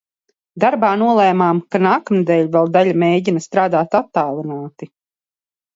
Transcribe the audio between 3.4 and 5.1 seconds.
strādāt attālināti.